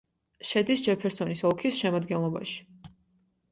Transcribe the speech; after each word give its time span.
შედის 0.51 0.81
ჯეფერსონის 0.87 1.45
ოლქის 1.51 1.79
შემადგენლობაში. 1.83 2.91